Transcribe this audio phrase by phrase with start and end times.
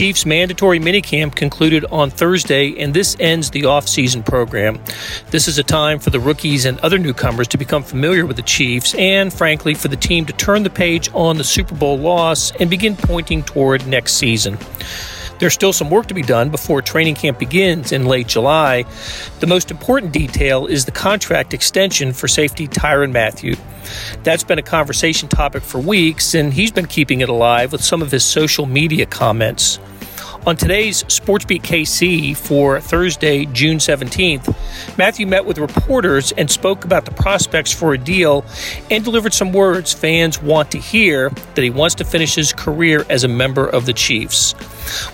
[0.00, 4.80] Chiefs' mandatory minicamp concluded on Thursday, and this ends the offseason program.
[5.30, 8.42] This is a time for the rookies and other newcomers to become familiar with the
[8.42, 12.50] Chiefs, and frankly, for the team to turn the page on the Super Bowl loss
[12.52, 14.56] and begin pointing toward next season.
[15.40, 18.84] There's still some work to be done before training camp begins in late July.
[19.40, 23.56] The most important detail is the contract extension for safety Tyrann Mathieu.
[24.22, 28.02] That's been a conversation topic for weeks, and he's been keeping it alive with some
[28.02, 29.78] of his social media comments.
[30.46, 34.48] On today's SportsBeat KC for Thursday, June 17th,
[34.96, 38.46] Mathieu met with reporters and spoke about the prospects for a deal
[38.90, 43.04] and delivered some words fans want to hear that he wants to finish his career
[43.10, 44.54] as a member of the Chiefs.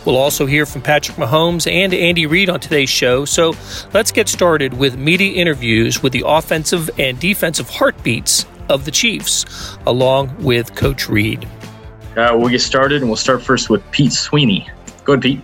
[0.07, 3.53] We'll also hear from Patrick Mahomes and Andy Reid on today's show, so
[3.93, 9.45] let's get started with media interviews with the offensive and defensive heartbeats of the Chiefs,
[9.87, 11.49] along with Coach Reid.
[12.17, 14.71] Uh, we'll get started, and we'll start first with Pete Sweeney.
[15.07, 15.41] Go ahead, Pete.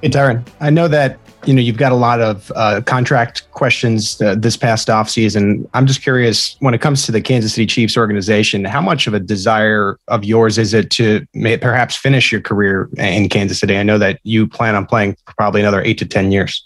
[0.00, 0.46] Hey, Tyrann.
[0.60, 4.56] I know that you know you've got a lot of uh, contract questions uh, this
[4.56, 5.68] past offseason.
[5.74, 9.14] I'm just curious when it comes to the Kansas City Chiefs organization, how much of
[9.14, 13.76] a desire of yours is it to may, perhaps finish your career in Kansas City?
[13.76, 16.64] I know that you plan on playing for probably another eight to ten years.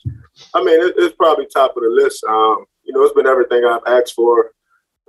[0.54, 2.22] I mean, it's probably top of the list.
[2.24, 4.52] Um, you know, it's been everything I've asked for,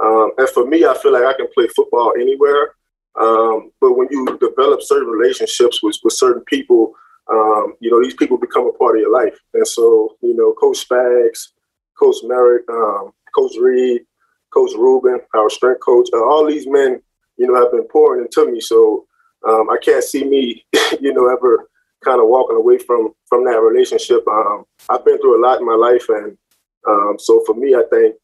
[0.02, 2.74] um, and for me, I feel like I can play football anywhere.
[3.20, 6.94] Um, but when you develop certain relationships with, with certain people,
[7.30, 9.38] um, you know, these people become a part of your life.
[9.54, 11.50] And so, you know, Coach Spags,
[11.98, 14.02] Coach Merritt, um, Coach Reid,
[14.54, 17.02] Coach Rubin, our strength coach, uh, all these men,
[17.38, 18.62] you know, have been pouring into me.
[18.62, 19.06] So
[19.48, 20.66] um, I can't see me,
[21.02, 21.70] you know, ever
[22.04, 24.26] kind of walking away from from that relationship.
[24.28, 26.38] Um, I've been through a lot in my life, and
[26.88, 28.16] um, so for me, I think,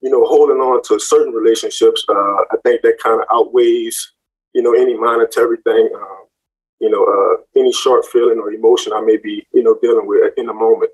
[0.00, 4.12] you know, holding on to certain relationships, uh, I think that kind of outweighs
[4.54, 6.24] you know, any monetary thing, um,
[6.80, 10.32] you know, uh, any short feeling or emotion I may be, you know, dealing with
[10.36, 10.90] in the moment.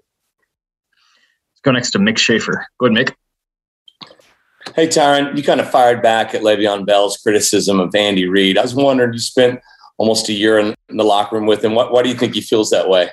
[1.53, 2.67] Let's go next to Mick Schaefer.
[2.79, 3.15] Go ahead, Mick.
[4.75, 8.59] Hey, Tyrann, you kind of fired back at Le'Veon Bell's criticism of Andy Reid.
[8.59, 9.61] I was wondering, you spent
[9.99, 11.75] almost a year in, in the locker room with him.
[11.75, 13.11] What, why do you think he feels that way?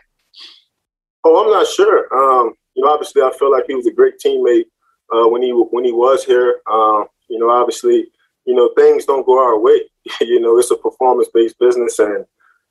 [1.24, 2.08] Oh, I'm not sure.
[2.14, 4.66] Um, you know, obviously, I feel like he was a great teammate
[5.14, 6.62] uh, when he when he was here.
[6.72, 8.08] Um, you know, obviously,
[8.46, 9.82] you know, things don't go our way.
[10.22, 12.26] you know, it's a performance based business and,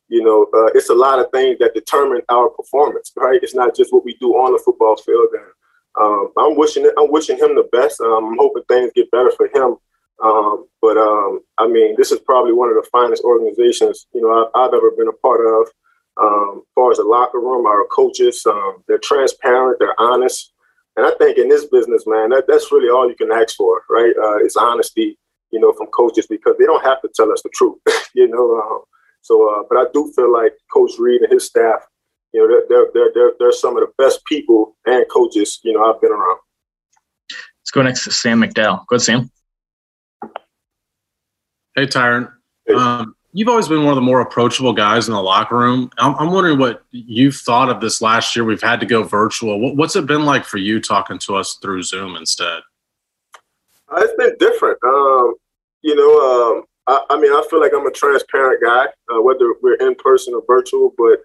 [0.08, 3.41] you know, uh, it's a lot of things that determine our performance, right?
[3.42, 5.28] It's not just what we do on the football field.
[5.32, 5.44] And
[6.00, 8.00] um, I'm wishing it, I'm wishing him the best.
[8.00, 9.76] Um, I'm hoping things get better for him.
[10.22, 14.50] Um, but um, I mean, this is probably one of the finest organizations you know
[14.54, 15.68] I've, I've ever been a part of.
[16.20, 18.44] Um, as far as the locker room, our coaches,
[18.86, 20.52] they're transparent, they're honest,
[20.97, 23.82] and I think in this business, man, that, that's really all you can ask for,
[23.88, 24.12] right?
[24.16, 25.18] Uh, it's honesty
[25.50, 27.78] you know, from coaches because they don't have to tell us the truth,
[28.14, 28.60] you know.
[28.60, 28.82] Um,
[29.22, 31.80] so, uh, but I do feel like Coach Reid and his staff,
[32.32, 35.84] you know, they're, they're, they're, they're some of the best people and coaches, you know,
[35.84, 36.38] I've been around.
[37.60, 38.86] Let's go next to Sam McDowell.
[38.86, 39.30] Go ahead, Sam.
[41.76, 42.32] Hey, Tyrann.
[42.66, 42.74] Hey.
[42.74, 45.90] Um, you've always been one of the more approachable guys in the locker room.
[45.98, 48.44] I'm, I'm, wondering what you've thought of this last year.
[48.44, 49.60] We've had to go virtual.
[49.60, 52.60] What, what's it been like for you talking to us through Zoom instead?
[53.90, 54.78] Uh, it's been different.
[54.84, 55.34] Um,
[55.82, 59.54] you know, um, I, I, mean, I feel like I'm a transparent guy, uh, whether
[59.62, 60.92] we're in person or virtual.
[60.96, 61.20] But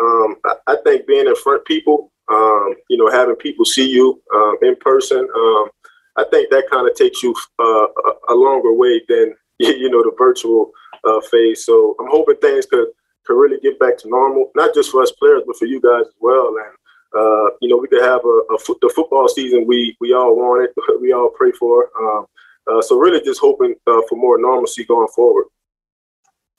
[0.00, 3.88] um, I, I, think being in front of people, um, you know, having people see
[3.88, 5.68] you um, in person, um,
[6.16, 10.02] I think that kind of takes you uh, a, a, longer way than you know
[10.02, 10.72] the virtual
[11.04, 11.64] uh, phase.
[11.64, 12.88] So I'm hoping things could
[13.24, 16.06] could really get back to normal, not just for us players, but for you guys
[16.06, 16.48] as well.
[16.48, 16.77] And
[17.16, 20.36] uh, you know, we could have a, a fo- the football season we we all
[20.36, 20.70] wanted,
[21.00, 21.90] we all pray for.
[21.98, 22.26] Um,
[22.70, 25.46] uh, so really, just hoping uh, for more normalcy going forward.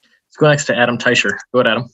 [0.03, 1.37] Let's go next to Adam Teicher.
[1.53, 1.89] Go ahead, Adam.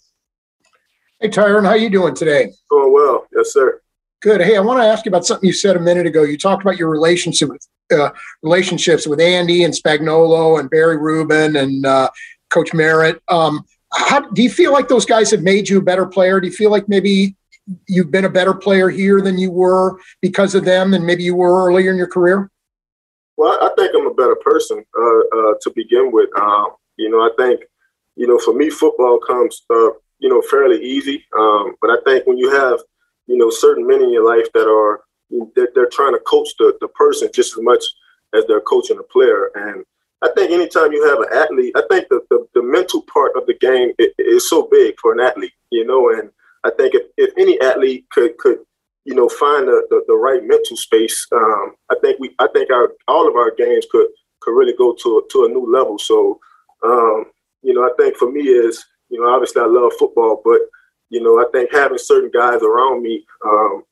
[1.20, 2.52] Hey, Tyrann, how you doing today?
[2.70, 3.82] Doing well, yes, sir.
[4.22, 4.42] Good.
[4.42, 6.24] Hey, I want to ask you about something you said a minute ago.
[6.24, 8.10] You talked about your relationship with uh,
[8.42, 12.10] relationships with Andy and Spagnolo and Barry Rubin and uh,
[12.50, 13.22] Coach Merritt.
[13.28, 13.64] Um,
[13.94, 16.40] how do you feel like those guys have made you a better player?
[16.40, 17.36] Do you feel like maybe
[17.88, 21.36] you've been a better player here than you were because of them than maybe you
[21.36, 22.52] were earlier in your career?
[23.38, 26.30] Well, I think I'm a better person uh, uh, to begin with.
[26.40, 27.62] Um, you know, I think,
[28.16, 29.90] you know, for me, football comes, uh,
[30.20, 31.26] you know, fairly easy.
[31.38, 32.80] Um, but I think when you have,
[33.28, 35.02] you know, certain men in your life that are,
[35.56, 37.84] they're, they're trying to coach the, the person just as much
[38.34, 39.50] as they're coaching the player.
[39.56, 39.84] And
[40.22, 43.46] I think anytime you have an athlete, I think the, the, the mental part of
[43.48, 46.30] the game is so big for an athlete, you know, and
[46.66, 48.60] I think if, if any athlete could could
[49.06, 52.72] you know find the, the, the right mental space, um, I think we I think
[52.72, 54.08] our all of our games could
[54.42, 55.98] could really go to to a new level.
[55.98, 56.40] So
[56.84, 57.26] um,
[57.62, 60.60] you know I think for me is you know, obviously I love football, but
[61.10, 63.84] you know, I think having certain guys around me um,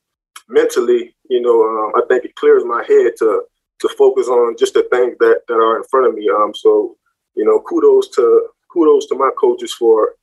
[0.48, 3.42] mentally, you know, um, I think it clears my head to
[3.80, 6.28] to focus on just the things that that are in front of me.
[6.28, 6.96] Um, so,
[7.34, 10.14] you know, kudos to kudos to my coaches for,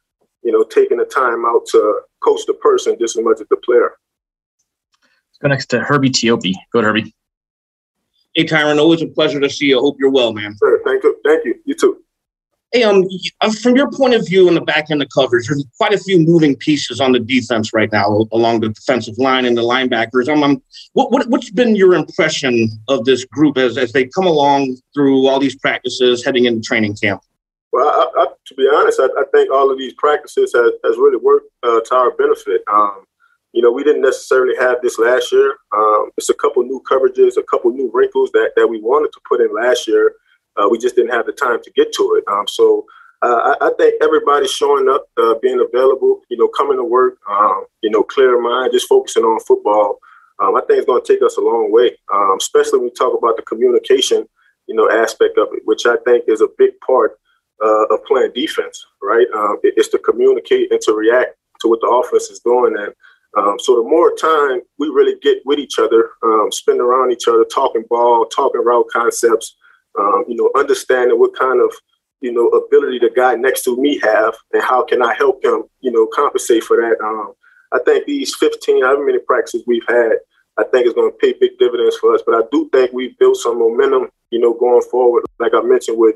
[0.43, 3.57] you know, taking the time out to coach the person just as much as the
[3.57, 3.91] player.
[5.01, 6.53] Let's go next to Herbie Teope.
[6.71, 7.15] Go ahead, Herbie.
[8.33, 9.77] Hey, Tyrann, always a pleasure to see you.
[9.77, 10.55] I hope you're well, man.
[10.57, 11.17] Sir, thank you.
[11.25, 11.55] Thank you.
[11.65, 12.01] You too.
[12.71, 13.03] Hey, um,
[13.41, 15.97] uh, from your point of view in the back end of coverage, there's quite a
[15.97, 20.29] few moving pieces on the defense right now along the defensive line and the linebackers.
[20.29, 20.63] Um, um
[20.93, 25.27] what, what, what's been your impression of this group as, as they come along through
[25.27, 27.21] all these practices heading into training camp?
[27.73, 30.97] Well, I, I, to be honest, I, I, think all of these practices has, has
[30.97, 32.61] really worked uh, to our benefit.
[32.71, 33.03] Um,
[33.53, 35.55] you know, we didn't necessarily have this last year.
[35.75, 39.19] Um, it's a couple new coverages, a couple new wrinkles that, that we wanted to
[39.27, 40.15] put in last year
[40.57, 42.31] uh, we just didn't have the time to get to it.
[42.31, 42.85] Um, so
[43.21, 47.17] uh, I, I, think everybody showing up, uh, being available, you know, coming to work,
[47.29, 49.99] um, you know, clear mind, just focusing on football.
[50.39, 52.93] Um, I think it's going to take us a long way, um, especially when we
[52.93, 54.27] talk about the communication,
[54.67, 57.19] you know, aspect of it, which I think is a big part
[57.63, 59.27] uh, of playing defense, right?
[59.35, 62.75] Um, it, it's to communicate and to react to what the offense is doing.
[62.77, 62.93] And
[63.37, 67.27] um, so the more time we really get with each other, um, spend around each
[67.27, 69.55] other, talking ball, talking route concepts,
[69.99, 71.73] um, you know, understanding what kind of,
[72.19, 75.63] you know, ability the guy next to me have and how can I help him,
[75.79, 77.03] you know, compensate for that.
[77.03, 77.33] Um,
[77.71, 80.13] I think these 15, however many practices we've had,
[80.57, 82.21] I think is going to pay big dividends for us.
[82.25, 85.23] But I do think we've built some momentum, you know, going forward.
[85.39, 86.15] Like I mentioned with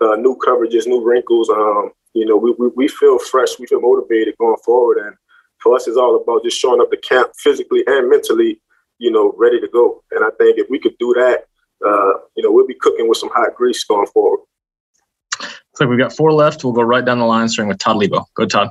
[0.00, 1.50] uh, new coverages, new wrinkles.
[1.50, 4.98] Um, you know, we, we, we feel fresh, we feel motivated going forward.
[4.98, 5.16] And
[5.58, 8.60] for us, it's all about just showing up the camp physically and mentally,
[8.98, 10.02] you know, ready to go.
[10.10, 11.44] And I think if we could do that,
[11.86, 14.40] uh, you know, we'll be cooking with some hot grease going forward.
[15.40, 16.64] Looks like we've got four left.
[16.64, 18.24] We'll go right down the line, starting with Todd Leabo.
[18.34, 18.70] Go, Todd.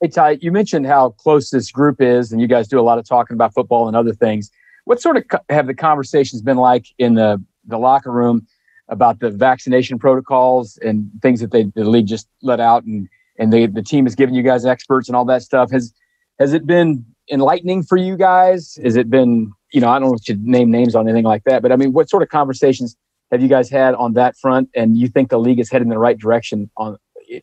[0.00, 2.98] Hey, Ty, you mentioned how close this group is, and you guys do a lot
[2.98, 4.50] of talking about football and other things.
[4.84, 8.46] What sort of have the conversations been like in the, the locker room
[8.88, 13.08] about the vaccination protocols and things that they, the league just let out and,
[13.38, 15.70] and they, the team has given you guys experts and all that stuff?
[15.70, 15.94] Has,
[16.38, 18.78] has it been enlightening for you guys?
[18.82, 21.42] Has it been you know, I don't know if you name names on anything like
[21.44, 22.96] that, but I mean, what sort of conversations
[23.32, 24.70] have you guys had on that front?
[24.76, 26.96] And you think the league is heading in the right direction on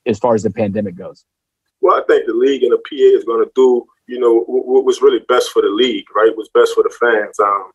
[0.05, 1.25] as far as the pandemic goes?
[1.81, 4.85] Well, I think the league and the PA is going to do, you know, what
[4.85, 6.31] was really best for the league, right?
[6.35, 7.37] What's best for the fans.
[7.37, 7.71] Um,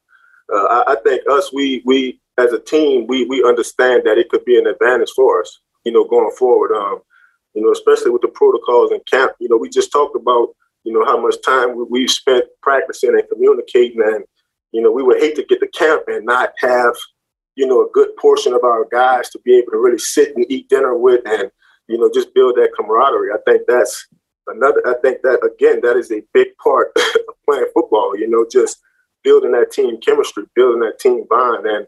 [0.51, 4.29] uh, I, I, think us, we we as a team, we we understand that it
[4.29, 6.75] could be an advantage for us, you know, going forward.
[6.77, 7.00] Um,
[7.55, 9.33] you know, especially with the protocols in camp.
[9.41, 10.49] You know, we just talked about,
[10.85, 14.25] you know, how much time we, we've spent practicing and communicating and
[14.77, 16.94] you know, we would hate to get to camp and not have,
[17.55, 20.44] you know, a good portion of our guys to be able to really sit and
[20.50, 21.50] eat dinner with and,
[21.89, 23.32] you know, just build that camaraderie.
[23.32, 24.06] I think that's
[24.49, 28.47] another, I think that, again, that is a big part of playing football, you know,
[28.50, 28.79] just
[29.25, 31.67] building that team chemistry, building that team bond.
[31.67, 31.87] And,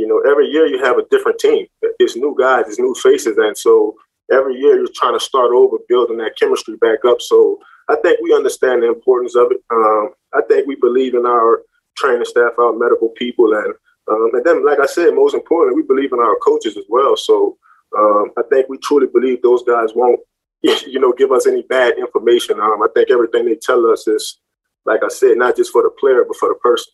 [0.00, 1.66] you know, every year you have a different team.
[1.82, 3.36] It's new guys, it's new faces.
[3.36, 3.94] And so
[4.32, 7.20] every year you're trying to start over, building that chemistry back up.
[7.20, 7.58] So
[7.90, 9.58] I think we understand the importance of it.
[9.70, 11.62] Um, I think we believe in our
[11.98, 13.74] training staff, our medical people, and
[14.10, 17.16] um, and then, like I said, most importantly, we believe in our coaches as well.
[17.16, 17.58] So
[17.96, 20.20] um, I think we truly believe those guys won't,
[20.62, 22.58] you know, give us any bad information.
[22.58, 24.40] Um, I think everything they tell us is,
[24.86, 26.92] like I said, not just for the player, but for the person.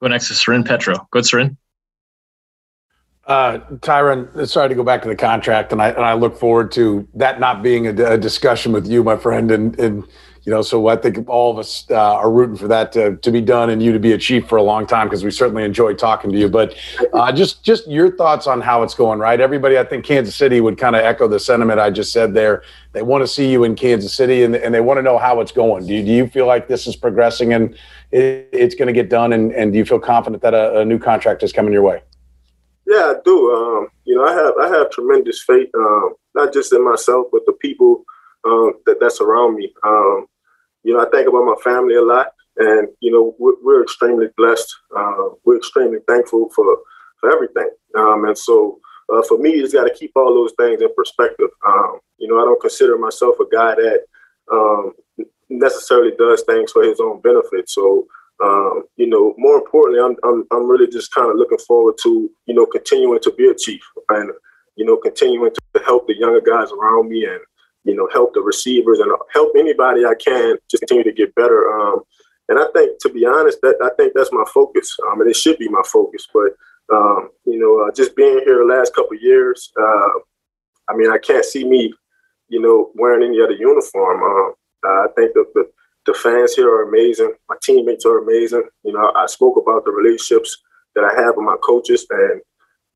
[0.00, 1.08] Go next to Soren Petro.
[1.10, 1.56] Good, Soren.
[3.26, 6.70] Uh, Tyrann, sorry to go back to the contract, and I and I look forward
[6.72, 10.04] to that not being a, a discussion with you, my friend, and and
[10.44, 13.30] you know, so I think all of us uh, are rooting for that to, to
[13.30, 15.64] be done and you to be a chief for a long time because we certainly
[15.64, 16.50] enjoy talking to you.
[16.50, 16.76] But
[17.14, 19.40] uh, just just your thoughts on how it's going, right?
[19.40, 22.62] Everybody, I think Kansas City would kind of echo the sentiment I just said there.
[22.92, 25.40] They want to see you in Kansas City and, and they want to know how
[25.40, 25.86] it's going.
[25.86, 27.74] Do you, do you feel like this is progressing and
[28.12, 29.32] it, it's going to get done?
[29.32, 32.02] And, and do you feel confident that a, a new contract is coming your way?
[32.86, 33.50] Yeah, I do.
[33.50, 37.42] Um, you know, I have I have tremendous faith, um, not just in myself, but
[37.46, 38.04] the people
[38.44, 39.72] um, that that's around me.
[39.84, 40.26] Um,
[40.82, 44.26] you know, I think about my family a lot, and you know, we're, we're extremely
[44.36, 44.68] blessed.
[44.96, 46.78] Uh, we're extremely thankful for
[47.20, 47.70] for everything.
[47.96, 48.78] Um, and so,
[49.12, 51.50] uh, for me, you just got to keep all those things in perspective.
[51.66, 54.04] Um, you know, I don't consider myself a guy that
[55.48, 57.68] necessarily does things for his own benefit.
[57.70, 58.06] So,
[58.42, 62.30] um, you know, more importantly, I'm, I'm, I'm really just kind of looking forward to,
[62.46, 64.30] you know, continuing to be a chief and,
[64.76, 67.40] you know, continuing to help the younger guys around me and,
[67.84, 71.70] you know, help the receivers and help anybody I can just continue to get better.
[71.78, 72.00] Um,
[72.48, 74.94] and I think, to be honest, that I think that's my focus.
[75.06, 76.26] Um, and it should be my focus.
[76.32, 76.52] But
[76.92, 80.18] um, you know, uh, just being here the last couple years, uh,
[80.88, 81.94] I mean, I can't see me,
[82.48, 84.22] you know, wearing any other uniform.
[84.22, 85.70] Um, I think the, the,
[86.06, 87.32] the fans here are amazing.
[87.48, 88.64] My teammates are amazing.
[88.84, 90.56] You know, I spoke about the relationships
[90.94, 92.40] that I have with my coaches, and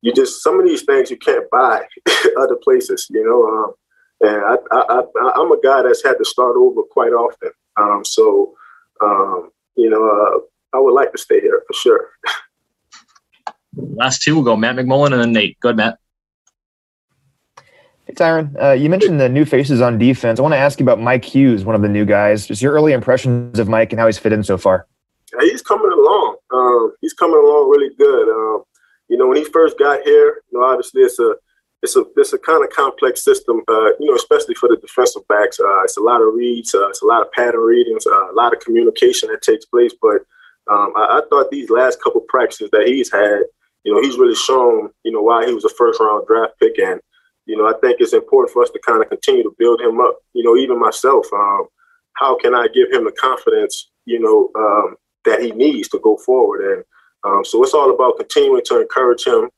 [0.01, 1.83] you just some of these things you can't buy
[2.39, 3.07] other places.
[3.09, 3.73] You know, um,
[4.21, 7.51] and I, I, I, am a guy that's had to start over quite often.
[7.77, 8.53] Um, so,
[9.01, 12.09] um, you know, uh, I would like to stay here for sure.
[13.75, 15.59] Last two will go Matt McMullen and then Nate.
[15.61, 15.99] Go ahead, Matt.
[18.09, 20.39] Hey, Tyrann, uh, you mentioned the new faces on defense.
[20.39, 22.47] I want to ask you about Mike Hughes, one of the new guys.
[22.47, 24.87] Just your early impressions of Mike and how he's fit in so far.
[25.41, 26.37] He's coming along.
[26.51, 28.27] Um, he's coming along really good.
[28.29, 28.63] Um,
[29.09, 31.35] you know, when he first got here, you know, obviously it's a
[31.83, 33.61] it's a it's a kind of complex system.
[33.67, 35.59] Uh, you know, especially for the defensive backs.
[35.59, 36.73] Uh, it's a lot of reads.
[36.73, 38.07] Uh, it's a lot of pattern readings.
[38.07, 39.93] Uh, a lot of communication that takes place.
[40.01, 40.25] But
[40.67, 43.41] um, I, I, thought these last couple practices that he's had,
[43.83, 46.79] you know, he's really shown, you know, why he was a first round draft pick
[46.79, 46.99] and
[47.49, 49.99] you know, I think it's important for us to kind of continue to build him
[49.99, 50.19] up.
[50.33, 51.65] You know, even myself, um,
[52.13, 56.15] how can I give him the confidence, you know, um, that he needs to go
[56.17, 56.61] forward?
[56.61, 56.83] And
[57.23, 59.49] um, so it's all about continuing to encourage him,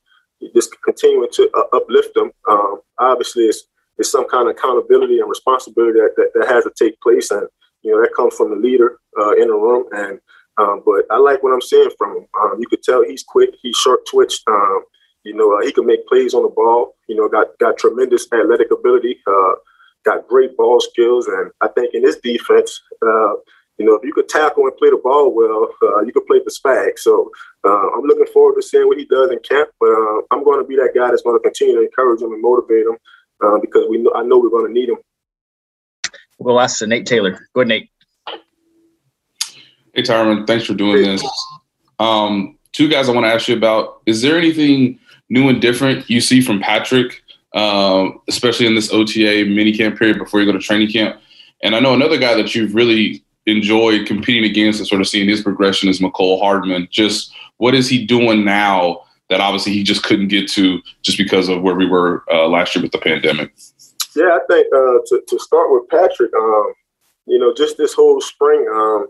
[0.54, 2.32] just continuing to uh, uplift him.
[2.50, 3.64] Um, obviously, it's,
[3.98, 7.30] it's some kind of accountability and responsibility that, that, that, has to take place.
[7.30, 7.46] And,
[7.82, 9.84] you know, that comes from the leader uh, in the room.
[9.92, 10.18] And,
[10.56, 12.26] um, but I like what I'm seeing from him.
[12.40, 14.48] Um, you could tell he's quick, he's short twitched.
[15.24, 16.96] You know, uh, he can make plays on the ball.
[17.08, 19.18] You know, got got tremendous athletic ability.
[19.26, 19.54] Uh,
[20.04, 23.34] got great ball skills, and I think in this defense, uh,
[23.78, 26.40] you know, if you could tackle and play the ball well, uh, you could play
[26.40, 26.98] for Spag.
[26.98, 27.30] So
[27.64, 29.70] uh, I'm looking forward to seeing what he does in camp.
[29.80, 32.32] But uh, I'm going to be that guy that's going to continue to encourage him
[32.32, 32.98] and motivate him
[33.60, 34.98] because we know, I know we're going to need him.
[36.38, 37.38] We'll ask Nate Taylor.
[37.54, 37.90] Go ahead, Nate.
[39.94, 41.22] Hey, Tyrann, thanks for doing this.
[41.98, 44.00] Um, two guys I want to ask you about.
[44.06, 44.98] Is there anything
[45.32, 47.22] new and different you see from Patrick,
[47.54, 51.20] um, especially in this OTA minicamp period before you go to training camp?
[51.62, 55.28] And I know another guy that you've really enjoyed competing against and sort of seeing
[55.28, 56.86] his progression is Mecole Hardman.
[56.90, 61.48] Just what is he doing now that obviously he just couldn't get to just because
[61.48, 63.52] of where we were uh, last year with the pandemic?
[64.14, 66.74] Yeah, I think uh, to, to start with Patrick, um,
[67.26, 69.08] you know, just this whole spring, um,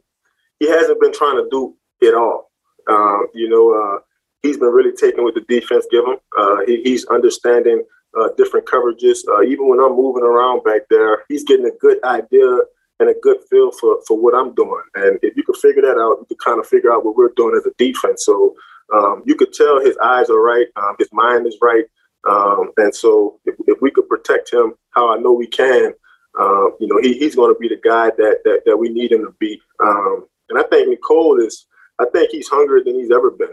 [0.61, 2.50] he hasn't been trying to do it all.
[2.88, 3.99] Um, you know, uh,
[4.43, 6.17] he's been really taking what the defense give him.
[6.37, 7.85] Uh, he, he's understanding
[8.19, 9.19] uh, different coverages.
[9.29, 12.59] Uh, even when I'm moving around back there, he's getting a good idea
[13.01, 14.83] and a good feel for, for what I'm doing.
[14.95, 17.33] And if you could figure that out, you could kind of figure out what we're
[17.37, 18.25] doing as a defense.
[18.25, 18.55] So
[18.95, 21.85] um, you could tell his eyes are right, um, his mind is right.
[22.29, 25.93] Um, and so if, if, we could protect him how I know we can,
[26.39, 29.11] uh, you know, he, he's going to be the guy that, that, that we need
[29.11, 29.61] him to be.
[29.83, 31.67] Um, and I think Mecole is,
[31.99, 33.49] I think he's hungrier than he's ever been.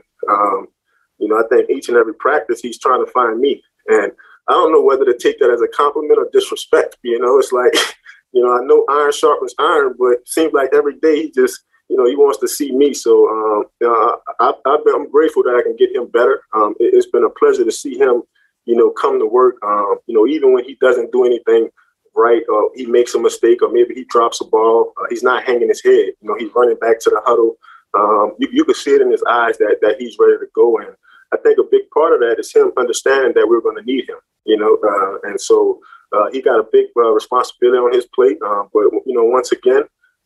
[1.20, 3.62] You know, I think each and every practice he's trying to find me.
[3.88, 4.12] And
[4.48, 6.98] I don't know whether to take that as a compliment or disrespect.
[7.04, 7.74] You know, it's like,
[8.34, 11.62] you know, I know iron sharpens iron, but it seems like every day he just,
[11.90, 12.94] you know, he wants to see me.
[12.94, 16.42] So, um, know, I, am grateful that I can get him better.
[16.54, 18.24] Um, it, has been a pleasure to see him,
[18.66, 19.56] you know, come to work.
[19.64, 21.70] Um, you know, even when he doesn't do anything
[22.16, 25.44] right, or he makes a mistake, or maybe he drops a ball, uh, he's not
[25.44, 26.14] hanging his head.
[26.22, 27.56] You know, he's running back to the huddle.
[27.98, 30.78] Um, you, you can see it in his eyes that that he's ready to go.
[30.78, 30.96] And
[31.34, 34.10] I think a big part of that is him understanding that we're going to need
[34.10, 35.80] him, you know, uh, and so
[36.12, 38.38] uh, he got a big uh, responsibility on his plate.
[38.46, 39.84] Um, but you know, once again,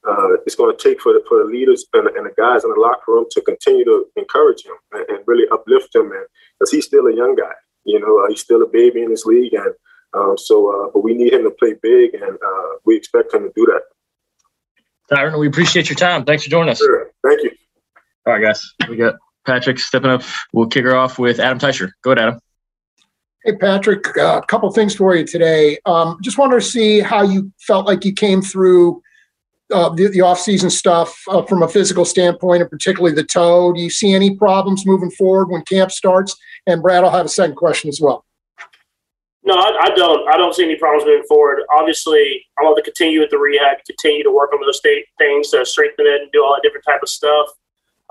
[0.08, 2.70] uh, it's going to take for the, for the leaders and, and, the guys in
[2.70, 6.26] the locker room to continue to encourage him and, and really uplift him, man,
[6.60, 7.54] because he's still a young guy.
[7.86, 9.74] You know, uh, he's still a baby in this league, and
[10.14, 12.38] um, so, uh, but we need him to play big, and
[12.86, 13.82] we expect him to do that.
[15.12, 16.24] Tyrann, we appreciate your time.
[16.24, 16.78] Thanks for joining us.
[16.78, 17.12] Sure.
[17.26, 17.52] Thank you.
[18.26, 18.74] All right, guys.
[18.88, 20.24] We got Patrick stepping up.
[20.54, 21.92] We'll kick her off with Adam Teicher.
[22.02, 22.40] Go ahead, Adam.
[23.46, 25.78] Hey, Patrick, uh, a couple things for you today.
[25.86, 29.02] Um, just wanted to see how you felt like you came through
[29.74, 33.74] uh, the, the off-season stuff uh, from a physical standpoint, and particularly the toe.
[33.74, 36.38] Do you see any problems moving forward when camp starts?
[36.68, 38.24] And Brad, I'll have a second question as well.
[39.46, 40.26] No, I, I don't.
[40.34, 41.64] I don't see any problems moving forward.
[41.78, 44.80] Obviously, I want to continue with the rehab, continue to work on those
[45.18, 47.48] things to strengthen it and do all that different type of stuff.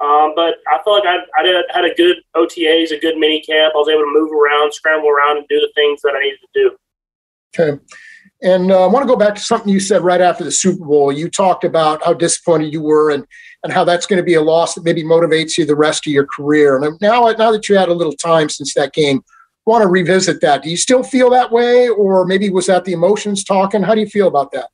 [0.02, 3.40] Um, but I felt like I, I did, had a good OTAs, a good mini
[3.40, 3.72] camp.
[3.74, 6.38] I was able to move around, scramble around, and do the things that I needed
[6.40, 6.76] to do.
[7.56, 7.82] Okay.
[8.42, 10.84] And uh, I want to go back to something you said right after the Super
[10.84, 11.12] Bowl.
[11.12, 13.24] You talked about how disappointed you were and,
[13.62, 16.12] and how that's going to be a loss that maybe motivates you the rest of
[16.12, 16.82] your career.
[16.82, 19.88] And now, now that you had a little time since that game, I want to
[19.88, 20.64] revisit that.
[20.64, 23.82] Do you still feel that way, or maybe was that the emotions talking?
[23.82, 24.70] How do you feel about that?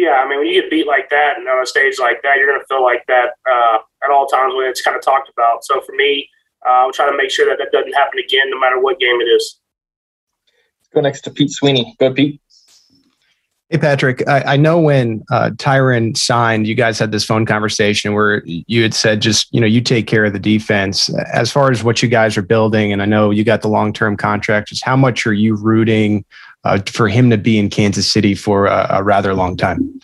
[0.00, 2.38] Yeah, I mean, when you get beat like that and on a stage like that,
[2.38, 5.28] you're going to feel like that uh, at all times when it's kind of talked
[5.28, 5.62] about.
[5.62, 6.26] So for me,
[6.66, 9.20] uh, I'll try to make sure that that doesn't happen again, no matter what game
[9.20, 9.60] it is.
[10.94, 11.94] go next to Pete Sweeney.
[12.00, 12.40] Go, Pete.
[13.68, 14.26] Hey, Patrick.
[14.26, 18.82] I, I know when uh, Tyrann signed, you guys had this phone conversation where you
[18.82, 21.10] had said, just, you know, you take care of the defense.
[21.30, 23.92] As far as what you guys are building, and I know you got the long
[23.92, 26.24] term contract, just how much are you rooting
[26.64, 30.00] uh, for him to be in Kansas City for a, a rather long time?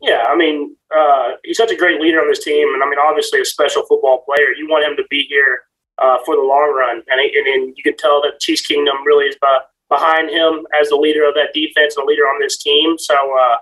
[0.00, 2.98] Yeah, I mean, uh, he's such a great leader on this team, and I mean,
[2.98, 4.52] obviously a special football player.
[4.56, 5.60] You want him to be here
[5.98, 9.26] uh, for the long run, and, and, and you can tell that Chiefs Kingdom really
[9.26, 12.62] is by, behind him as the leader of that defense and the leader on this
[12.62, 12.98] team.
[12.98, 13.56] So uh,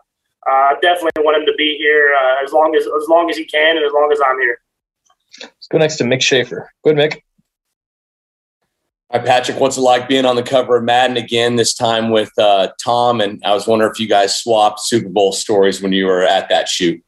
[0.46, 3.36] I uh, definitely want him to be here uh, as long as as long as
[3.36, 4.58] he can and as long as I'm here.
[5.42, 6.70] Let's go next to Mick Schaefer.
[6.84, 7.22] Good, Mick.
[9.12, 9.60] Hi, Patrick.
[9.60, 11.56] What's it like being on the cover of Madden again?
[11.56, 15.32] This time with uh, Tom, and I was wondering if you guys swapped Super Bowl
[15.32, 17.04] stories when you were at that shoot.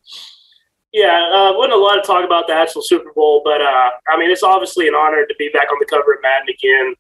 [0.93, 4.19] Yeah, uh, wasn't a lot of talk about the actual Super Bowl, but uh, I
[4.19, 6.95] mean, it's obviously an honor to be back on the cover of Madden again.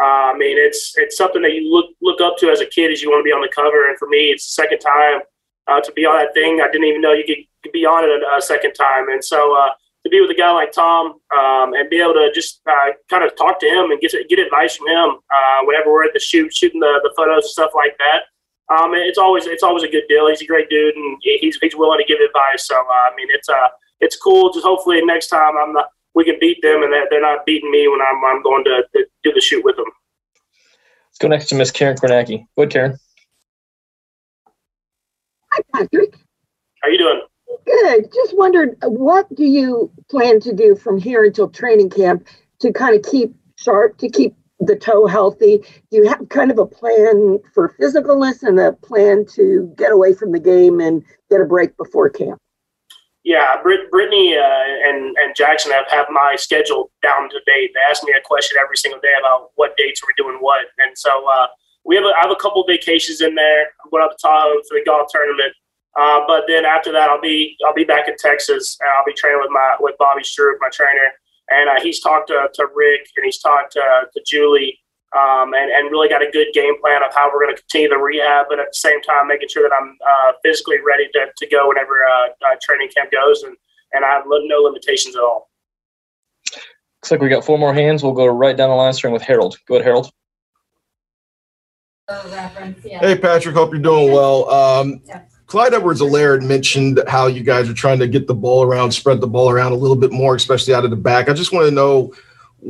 [0.00, 2.90] Uh, I mean, it's it's something that you look look up to as a kid
[2.90, 5.20] as you want to be on the cover, and for me, it's the second time
[5.68, 6.60] uh, to be on that thing.
[6.60, 9.56] I didn't even know you could, be on it a, a, second time, and so
[9.56, 9.70] uh,
[10.04, 13.24] to be with a guy like Tom um, and be able to just uh, kind
[13.24, 16.20] of talk to him and get get advice from him uh, whenever we're at the
[16.20, 18.22] shoot, shooting the, the photos and stuff like that.
[18.74, 20.28] Um, it's always it's always a good deal.
[20.28, 22.66] He's a great dude, and he's he's willing to give advice.
[22.66, 23.68] So I mean, it's uh
[24.00, 24.52] it's cool.
[24.52, 27.70] Just hopefully next time I'm not we can beat them and that they're not beating
[27.70, 29.86] me when I'm, I'm going to, to do the shoot with them.
[31.08, 32.46] Let's go next to Miss Karen Kornacki.
[32.56, 32.98] Go ahead, Karen.
[35.52, 36.14] Hi, Patrick.
[36.82, 37.20] How you doing?
[37.70, 38.12] Good.
[38.12, 42.26] Just wondered, what do you plan to do from here until training camp
[42.60, 45.58] to kind of keep sharp, to keep the toe healthy?
[45.90, 50.14] Do you have kind of a plan for physicalness and a plan to get away
[50.14, 52.40] from the game and get a break before camp?
[53.22, 57.70] Yeah, Brit- Brittany uh, and and Jackson have, have my schedule down to date.
[57.74, 60.96] They ask me a question every single day about what dates we're doing what, and
[60.96, 61.46] so uh,
[61.84, 63.60] we have a, I have a couple vacations in there.
[63.84, 65.52] I'm going up to Tahoe for the golf tournament,
[65.98, 69.14] uh, but then after that, I'll be I'll be back in Texas and I'll be
[69.14, 71.12] training with my with Bobby Stewart, my trainer,
[71.50, 74.78] and uh, he's talked to, to Rick and he's talked to, to Julie
[75.16, 77.88] um, and, and really got a good game plan of how we're going to continue
[77.88, 81.26] the rehab, but at the same time, making sure that I'm uh, physically ready to,
[81.36, 83.56] to go whenever uh, uh, training camp goes, and,
[83.92, 85.50] and I have no limitations at all.
[87.02, 88.04] Looks like we got four more hands.
[88.04, 89.58] We'll go right down the line, starting with Harold.
[89.66, 90.10] Go ahead, Harold.
[93.00, 93.54] Hey, Patrick.
[93.54, 94.50] Hope you're doing well.
[94.50, 95.02] Um,
[95.50, 99.26] Clyde Edwards-Helaire mentioned how you guys are trying to get the ball around, spread the
[99.26, 101.28] ball around a little bit more, especially out of the back.
[101.28, 102.14] I just want to know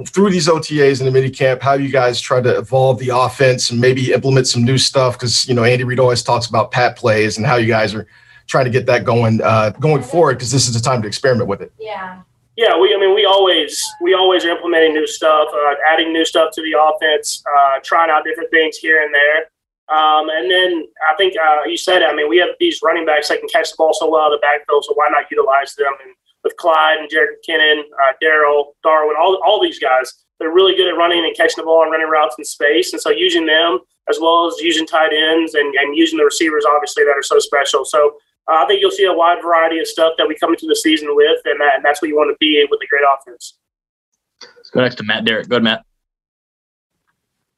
[0.06, 3.70] through these OTAs and the mini camp, how you guys try to evolve the offense
[3.70, 5.18] and maybe implement some new stuff?
[5.18, 8.06] Because you know Andy Reid always talks about pat plays and how you guys are
[8.46, 11.50] trying to get that going uh, going forward because this is the time to experiment
[11.50, 11.72] with it.
[11.78, 12.22] Yeah.
[12.56, 12.94] Yeah, we.
[12.94, 16.62] I mean, we always we always are implementing new stuff, uh, adding new stuff to
[16.62, 19.50] the offense, uh, trying out different things here and there.
[19.90, 23.28] Um, and then I think uh, you said, I mean, we have these running backs
[23.28, 25.92] that can catch the ball so well in the backfield, so why not utilize them?
[26.04, 30.12] And with Clyde and Jerick McKinnon, uh, Darrel, Darwin, all, all these guys.
[30.38, 32.92] They're really good at running and catching the ball and running routes in space.
[32.92, 36.64] And so using them as well as using tight ends and, and using the receivers,
[36.64, 37.84] obviously, that are so special.
[37.84, 38.16] So
[38.50, 40.76] uh, I think you'll see a wide variety of stuff that we come into the
[40.76, 43.58] season with, and, that, and that's what you want to be with a great offense.
[44.56, 45.48] Let's go next to Matt Derrick.
[45.48, 45.84] Go ahead, Matt.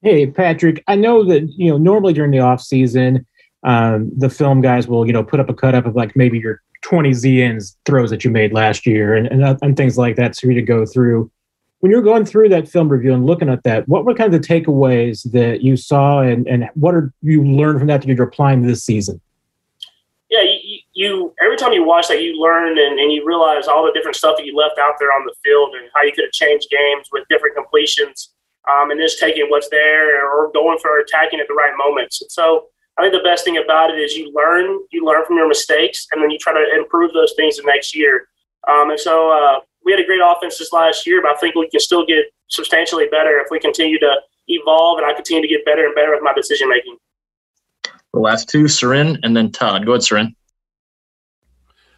[0.03, 0.83] Hey, Patrick.
[0.89, 3.25] I know that you know normally during the off season,
[3.63, 6.39] um, the film guys will you know put up a cut up of like maybe
[6.41, 10.37] your 20 ZNs throws that you made last year and, and, and things like that
[10.37, 11.31] for you to go through.
[11.79, 14.41] When you're going through that film review and looking at that, what were kind of
[14.41, 18.27] the takeaways that you saw and, and what are you learned from that that you're
[18.27, 19.21] applying this season?
[20.31, 23.85] Yeah, you, you every time you watch that, you learn and, and you realize all
[23.85, 26.25] the different stuff that you left out there on the field and how you could
[26.25, 28.31] have changed games with different completions
[28.71, 32.23] um, and just taking what's there or going for attacking at the right moments.
[32.23, 32.67] And so
[32.99, 36.07] I think the best thing about it is you learn, you learn from your mistakes,
[36.13, 38.29] and then you try to improve those things the next year.
[38.69, 41.55] Um, and so uh, we had a great offense this last year, but I think
[41.55, 44.17] we can still get substantially better if we continue to
[44.49, 46.97] evolve and I continue to get better and better with my decision making.
[48.13, 49.87] The last two, Soren and then Todd.
[49.87, 50.37] Go ahead, Soren.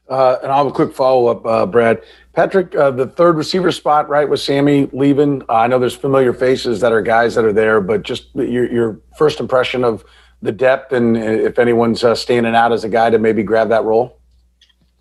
[0.09, 2.03] Uh, and I'll have a quick follow up, uh, Brad.
[2.34, 5.42] Patrick, uh, the third receiver spot, right, with Sammy leaving.
[5.48, 8.70] Uh, I know there's familiar faces that are guys that are there, but just your,
[8.70, 10.04] your first impression of
[10.42, 13.84] the depth and if anyone's uh, standing out as a guy to maybe grab that
[13.84, 14.20] role?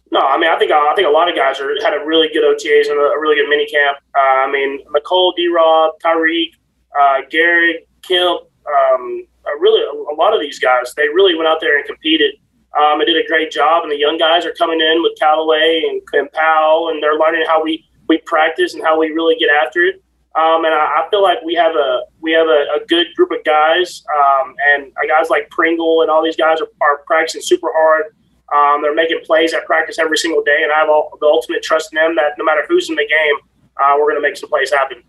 [0.09, 2.29] No, I mean I think I think a lot of guys are, had a really
[2.31, 3.97] good OTAs and a, really good mini camp.
[4.15, 5.47] Uh, I mean Mecole, D.
[5.53, 6.51] Rob, Tyreek,
[6.97, 9.27] uh, Garrett, Kemp, um,
[9.59, 12.35] really a, a, lot of these guys they really went out there and competed
[12.77, 13.83] um, and did a great job.
[13.83, 17.45] And the young guys are coming in with Callaway and, and Powell, and they're learning
[17.47, 20.03] how we we practice and how we really get after it.
[20.35, 23.31] Um, and I, I, feel like we have a we have a, a good group
[23.31, 27.69] of guys, um, and guys like Pringle and all these guys are, are practicing super
[27.71, 28.05] hard.
[28.53, 31.61] Um, they're making plays at practice every single day, and I have all, the ultimate
[31.61, 33.35] trust in them that no matter who's in the game,
[33.81, 35.03] uh, we're going to make some plays happen.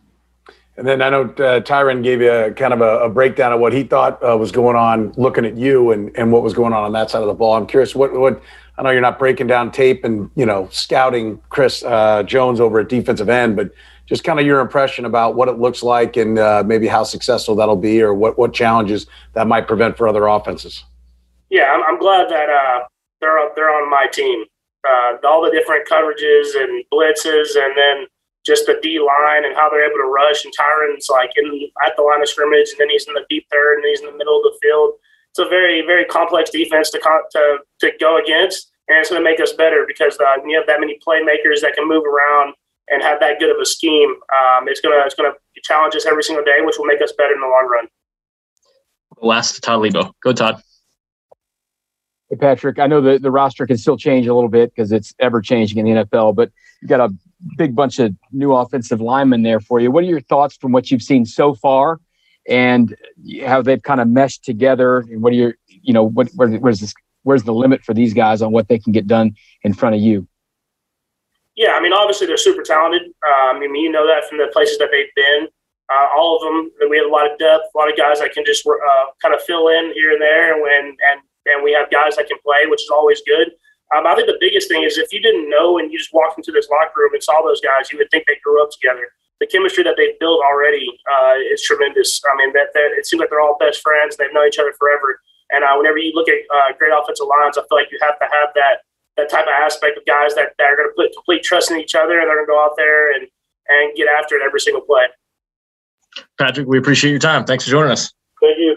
[0.77, 3.61] And then I know uh, Tyrann gave you a, kind of a, a, breakdown of
[3.61, 6.73] what he thought uh, was going on, looking at you and, and what was going
[6.73, 7.55] on on that side of the ball.
[7.55, 8.43] I'm curious what what
[8.77, 12.81] I know you're not breaking down tape and you know scouting Chris uh, Jones over
[12.81, 13.71] at defensive end, but
[14.07, 17.55] just kind of your impression about what it looks like and uh, maybe how successful
[17.55, 20.85] that'll be or what, what challenges that might prevent for other offenses.
[21.51, 22.85] Yeah, I'm, I'm glad that uh,
[23.21, 24.45] they're, they're on my team.
[24.87, 28.07] Uh, all the different coverages and blitzes and then
[28.45, 30.45] just the D line and how they're able to rush.
[30.45, 33.47] And Tyrann's like in at the line of scrimmage, and then he's in the deep
[33.51, 34.95] third, and he's in the middle of the field.
[35.31, 39.25] It's a very very complex defense to to to go against, and it's going to
[39.25, 42.55] make us better because uh, you have that many playmakers that can move around
[42.89, 46.23] and have that good of a scheme, um, it's gonna it's gonna challenge us every
[46.23, 47.89] single day, which will make us better in the long run.
[49.23, 50.13] Last, Todd Leabo.
[50.23, 50.63] Go, Todd.
[52.31, 52.79] Hey, Patrick.
[52.79, 55.79] I know the, the roster can still change a little bit because it's ever changing
[55.79, 57.15] in the NFL, but you got a
[57.57, 59.91] big bunch of new offensive linemen there for you.
[59.91, 62.01] What are your thoughts from what you've seen so far,
[62.49, 62.95] and
[63.45, 64.99] how they've kind of meshed together?
[64.99, 66.95] And what are your, you know, what where, where's this?
[67.25, 70.01] Where's the limit for these guys on what they can get done in front of
[70.01, 70.29] you?
[71.57, 73.03] Yeah, I mean, obviously they're super talented.
[73.03, 75.49] Um, I mean, you know that from the places that they've been.
[75.93, 78.33] Uh, all of them, we have a lot of depth, a lot of guys that
[78.33, 81.91] can just uh, kind of fill in here and there, and and and we have
[81.91, 83.53] guys that can play, which is always good.
[83.95, 86.39] Um, I think the biggest thing is if you didn't know and you just walked
[86.39, 89.09] into this locker room and saw those guys, you would think they grew up together.
[89.41, 92.23] The chemistry that they've built already uh, is tremendous.
[92.25, 94.17] I mean, that, that it seems like they're all best friends.
[94.17, 95.21] They've known each other forever.
[95.51, 98.19] And uh, whenever you look at uh, great offensive lines, I feel like you have
[98.19, 101.15] to have that that type of aspect of guys that, that are going to put
[101.15, 103.29] complete trust in each other and they're going to go out there and,
[103.69, 105.05] and get after it every single play.
[106.39, 107.45] Patrick, we appreciate your time.
[107.45, 108.13] Thanks for joining us.
[108.41, 108.77] Thank you.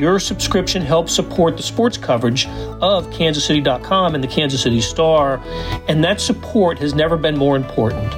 [0.00, 2.46] Your subscription helps support the sports coverage
[2.80, 5.40] of kansascity.com and the Kansas City Star,
[5.88, 8.10] and that support has never been more important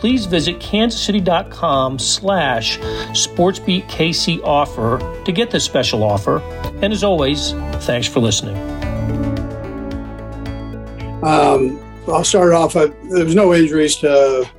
[0.00, 6.38] please visit kansascity.com slash sportsbeatkc offer to get this special offer.
[6.80, 7.52] And as always,
[7.84, 8.56] thanks for listening.
[11.22, 12.76] Um, I'll start off.
[12.76, 14.50] Uh, there's no injuries to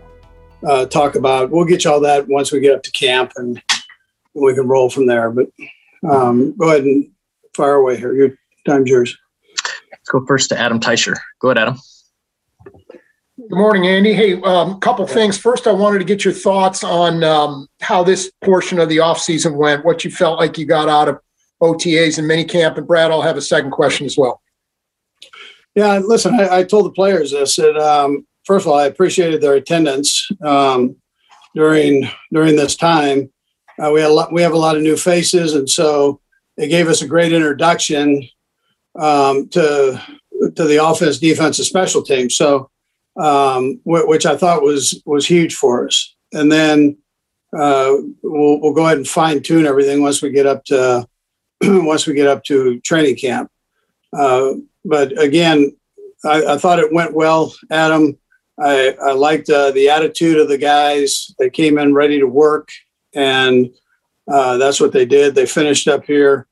[0.63, 1.49] uh, talk about.
[1.49, 3.59] We'll get you all that once we get up to camp and
[4.35, 5.31] we can roll from there.
[5.31, 5.47] But
[6.09, 7.09] um, go ahead and
[7.55, 8.13] fire away here.
[8.13, 8.29] Your
[8.65, 9.17] time's yours.
[9.91, 11.15] Let's go first to Adam Teicher.
[11.39, 11.77] Go ahead, Adam.
[13.49, 14.13] Good morning, Andy.
[14.13, 15.37] Hey, a um, couple things.
[15.37, 19.57] First, I wanted to get your thoughts on um, how this portion of the offseason
[19.57, 21.19] went, what you felt like you got out of
[21.61, 22.77] OTAs and minicamp.
[22.77, 24.41] And Brad, I'll have a second question as well.
[25.75, 27.55] Yeah, listen, I, I told the players this.
[27.55, 30.95] That, um, first of all, I appreciated their attendance um,
[31.55, 33.31] during during this time.
[33.81, 36.19] Uh, we had a lot, we have a lot of new faces, and so
[36.57, 38.27] it gave us a great introduction
[38.99, 40.01] um, to
[40.55, 42.35] to the offense, defense, and special teams.
[42.35, 42.69] So
[43.17, 46.15] um, which I thought was was huge for us.
[46.33, 46.97] And then
[47.53, 51.07] uh, we'll we'll go ahead and fine tune everything once we get up to
[51.63, 53.49] once we get up to training camp.
[54.17, 54.53] Uh,
[54.85, 55.75] but again,
[56.25, 58.17] I, I, thought it went well, Adam.
[58.59, 61.33] I, I liked uh, the attitude of the guys.
[61.39, 62.69] They came in ready to work,
[63.13, 63.69] and
[64.31, 65.35] uh, that's what they did.
[65.35, 66.47] They finished up here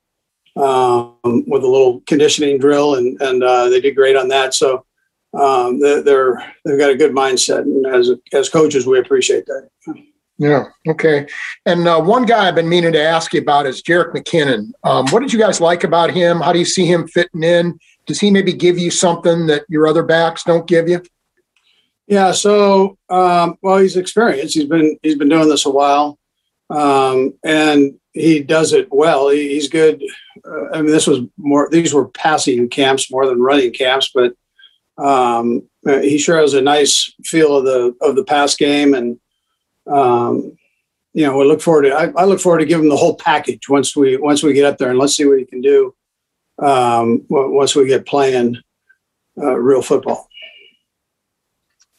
[0.56, 4.54] um, with a little conditioning drill, and and uh, they did great on that.
[4.54, 4.86] So
[5.34, 9.70] um, they're they've got a good mindset, and as as coaches, we appreciate that.
[10.40, 10.66] Yeah.
[10.88, 11.28] Okay.
[11.66, 14.72] And uh, one guy I've been meaning to ask you about is Jerick McKinnon.
[14.86, 16.40] Um, what did you guys like about him?
[16.40, 17.78] How do you see him fitting in?
[18.06, 21.04] Does he maybe give you something that your other backs don't give you?
[22.08, 24.56] Yeah, so um, well, he's experienced.
[24.56, 26.18] He's been he's been doing this a while,
[26.70, 29.30] um, and he does it well.
[29.30, 30.04] He, he's good.
[30.46, 34.34] Uh, I mean, this was more; these were passing camps more than running camps, but
[34.98, 39.20] um, he sure has a nice feel of the of the pass game, and
[39.88, 40.58] um,
[41.14, 41.94] you know, we look forward to.
[41.94, 44.66] I, I, look forward to giving him the whole package once we once we get
[44.66, 45.96] up there, and let's see what he can do
[46.60, 48.58] um, once we get playing
[49.38, 50.30] uh, real football.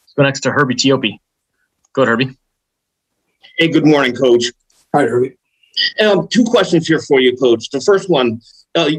[0.03, 1.19] Let's go next to Herbie Teope.
[1.93, 2.37] Go ahead, Herbie.
[3.57, 4.45] Hey, good morning, Coach.
[4.93, 5.37] Hi, Herbie.
[5.99, 7.69] Um, two questions here for you, Coach.
[7.69, 8.41] The first one,
[8.75, 8.89] uh,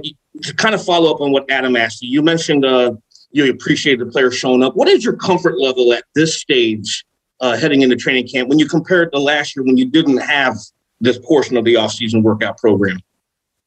[0.42, 2.08] to kind of follow up on what Adam asked you.
[2.08, 2.92] You mentioned uh,
[3.30, 4.74] you appreciate the players showing up.
[4.74, 7.04] What is your comfort level at this stage,
[7.40, 10.18] uh, heading into training camp, when you compare it to last year when you didn't
[10.18, 10.56] have
[11.00, 12.98] this portion of the offseason workout program?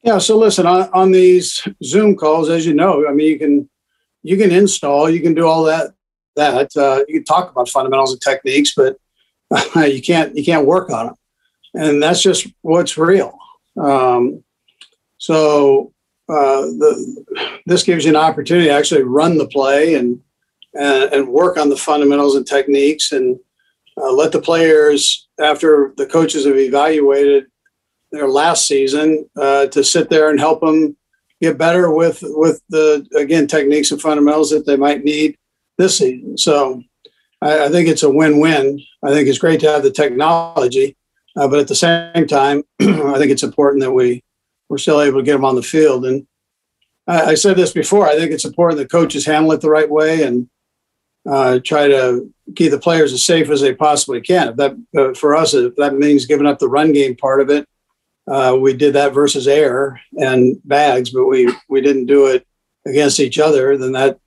[0.03, 0.17] Yeah.
[0.19, 3.69] So listen, on, on these Zoom calls, as you know, I mean, you can
[4.23, 5.93] you can install, you can do all that
[6.35, 6.75] that.
[6.75, 8.97] Uh, you can talk about fundamentals and techniques, but
[9.51, 11.15] uh, you can't you can't work on them,
[11.77, 13.37] and that's just what's real.
[13.77, 14.43] Um,
[15.17, 15.93] so
[16.29, 17.25] uh, the
[17.65, 20.21] this gives you an opportunity to actually run the play and
[20.73, 23.39] and, and work on the fundamentals and techniques, and
[23.97, 27.45] uh, let the players after the coaches have evaluated
[28.11, 30.95] their last season uh, to sit there and help them
[31.41, 35.37] get better with with the again techniques and fundamentals that they might need
[35.77, 36.37] this season.
[36.37, 36.81] So
[37.41, 38.79] I, I think it's a win-win.
[39.03, 40.95] I think it's great to have the technology,
[41.35, 44.23] uh, but at the same time, I think it's important that we
[44.69, 46.05] we're still able to get them on the field.
[46.05, 46.25] And
[47.07, 48.07] I, I said this before.
[48.07, 50.49] I think it's important that coaches handle it the right way and
[51.29, 54.49] uh, try to keep the players as safe as they possibly can.
[54.49, 57.49] If that uh, for us, if that means giving up the run game part of
[57.49, 57.67] it,
[58.27, 62.45] uh, we did that versus air and bags, but we we didn't do it
[62.85, 63.77] against each other.
[63.77, 64.19] Then that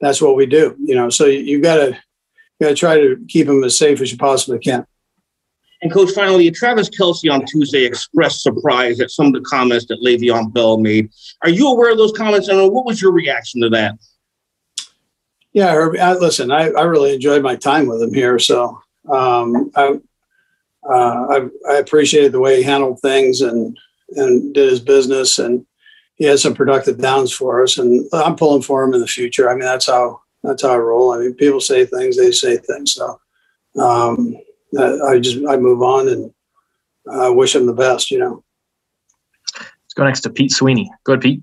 [0.00, 0.76] that's what we do.
[0.78, 1.98] You know, so you, have got to
[2.60, 4.86] got to try to keep them as safe as you possibly can.
[5.84, 10.00] And coach, finally, Travis Kelce on Tuesday expressed surprise at some of the comments that
[10.00, 11.10] Le'Veon Bell made.
[11.42, 13.96] Are you aware of those comments, and what was your reaction to that?
[15.52, 19.70] Yeah, Herbie, I, listen, I, I really enjoyed my time with him here, so um,
[19.76, 20.00] I,
[20.88, 23.78] uh, I, I appreciated the way he handled things and
[24.16, 25.66] and did his business, and
[26.14, 29.50] he had some productive downs for us, and I'm pulling for him in the future.
[29.50, 31.12] I mean, that's how that's how I roll.
[31.12, 32.94] I mean, people say things, they say things.
[32.94, 33.20] So
[33.78, 34.34] um,
[34.78, 36.32] I just I move on and
[37.10, 38.10] I wish him the best.
[38.10, 38.44] You know.
[39.58, 40.90] Let's go next to Pete Sweeney.
[41.04, 41.42] Go ahead, Pete.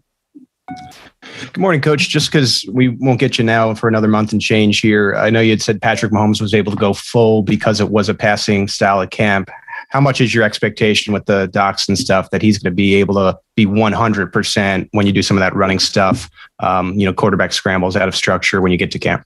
[1.39, 2.09] Good morning, Coach.
[2.09, 5.41] Just because we won't get you now for another month and change here, I know
[5.41, 8.67] you had said Patrick Mahomes was able to go full because it was a passing
[8.67, 9.49] style at camp
[9.91, 12.95] how much is your expectation with the docs and stuff that he's going to be
[12.95, 17.13] able to be 100% when you do some of that running stuff, um, you know,
[17.13, 19.25] quarterback scrambles out of structure when you get to camp?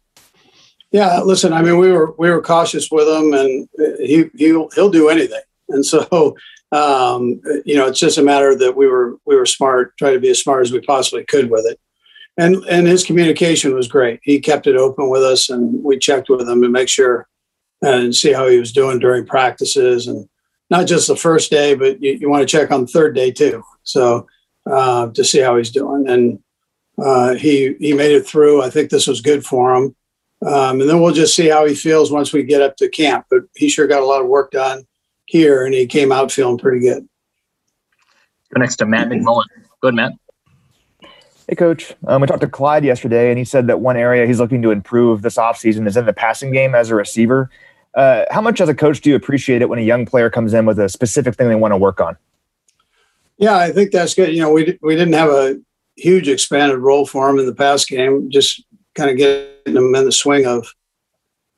[0.95, 3.67] Yeah, listen, I mean, we were we were cautious with him, and
[3.99, 6.37] he he'll he'll do anything, and so
[6.71, 10.21] um, you know, it's just a matter that we were we were smart, try to
[10.21, 11.81] be as smart as we possibly could with it,
[12.37, 14.21] and and his communication was great.
[14.23, 17.27] He kept it open with us, and we checked with him to make sure
[17.81, 20.29] and see how he was doing during practices, and
[20.69, 23.31] not just the first day, but you, you want to check on the third day
[23.31, 23.61] too.
[23.83, 24.27] So
[24.65, 26.39] uh, to see how he's doing, and
[26.97, 28.63] uh, he he made it through.
[28.63, 29.93] I think this was good for him,
[30.41, 33.25] um, and then we'll just see how he feels once we get up to camp.
[33.29, 34.85] But he sure got a lot of work done
[35.25, 37.07] here, and he came out feeling pretty good.
[38.53, 39.45] Go next to Matt McMullen.
[39.81, 40.13] Good, Matt.
[41.47, 41.93] Hey, Coach.
[42.07, 44.71] Um, we talked to Clyde yesterday, and he said that one area he's looking to
[44.71, 47.49] improve this offseason is in the passing game as a receiver.
[47.93, 50.53] Uh, how much as a coach do you appreciate it when a young player comes
[50.53, 52.17] in with a specific thing they want to work on?
[53.37, 54.33] Yeah, I think that's good.
[54.33, 55.59] You know, we we didn't have a
[55.95, 58.63] huge expanded role for him in the pass game, just
[58.95, 60.73] kind of getting them in the swing of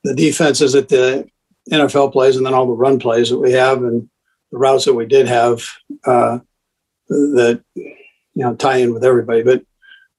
[0.04, 1.28] the defenses that the
[1.70, 4.08] NFL plays, and then all the run plays that we have, and
[4.52, 5.62] the routes that we did have
[6.04, 6.38] uh,
[7.08, 7.94] that you
[8.34, 9.42] know tie in with everybody.
[9.42, 9.62] But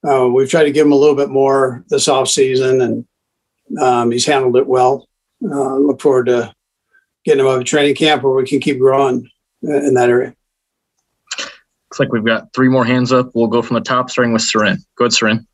[0.08, 4.12] uh, we've tried to give him a little bit more this off season, and um,
[4.12, 5.08] he's handled it well
[5.44, 6.54] uh, look forward to
[7.26, 9.30] getting him out of training camp where we can keep growing
[9.62, 10.34] in that area.
[11.38, 13.32] Looks like we've got three more hands up.
[13.34, 14.78] We'll go from the top, starting with Soren.
[14.96, 15.48] Go ahead, Soren.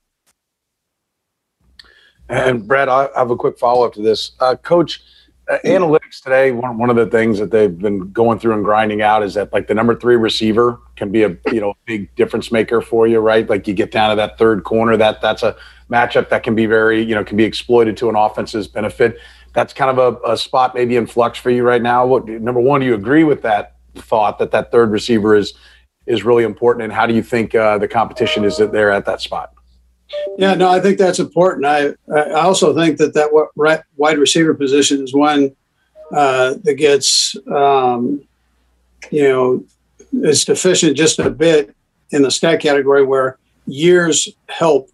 [2.29, 4.31] And Brad, I have a quick follow up to this.
[4.39, 5.03] Uh, Coach,
[5.49, 9.03] uh, analytics today, one, one of the things that they've been going through and grinding
[9.03, 12.51] out is that like the number three receiver can be a you know big difference
[12.51, 13.47] maker for you, right?
[13.47, 15.55] Like you get down to that third corner, that that's a
[15.89, 19.19] matchup that can be very you know can be exploited to an offense's benefit
[19.55, 22.05] that's kind of a, a spot maybe in flux for you right now.
[22.05, 25.53] What number one, do you agree with that thought that that third receiver is
[26.05, 29.21] is really important, and how do you think uh, the competition is there at that
[29.21, 29.54] spot?
[30.37, 31.65] Yeah, no, I think that's important.
[31.65, 35.55] I I also think that that wide receiver position is one
[36.13, 38.23] uh, that gets um,
[39.11, 39.63] you know
[40.23, 41.75] is deficient just a bit
[42.11, 44.89] in the stat category where years help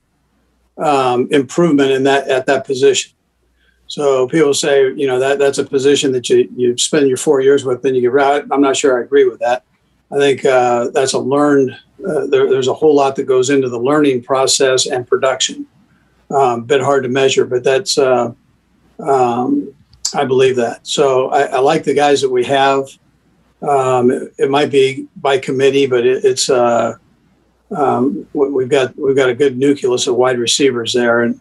[0.78, 3.12] um, improvement in that at that position.
[3.88, 7.42] So people say, you know, that that's a position that you you spend your four
[7.42, 8.44] years with, then you get right.
[8.50, 9.64] I'm not sure I agree with that.
[10.14, 11.78] I think uh, that's a learned.
[12.06, 15.68] Uh, there, there's a whole lot that goes into the learning process and production.
[16.30, 17.98] Um, bit hard to measure, but that's.
[17.98, 18.34] Uh,
[19.00, 19.74] um,
[20.14, 20.86] I believe that.
[20.86, 22.88] So I, I, like the guys that we have.
[23.62, 26.98] Um, it, it, might be by committee, but it, it's uh,
[27.72, 31.40] um, we've got we've got a good nucleus of wide receivers there, and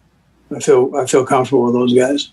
[0.55, 2.31] I feel I feel comfortable with those guys.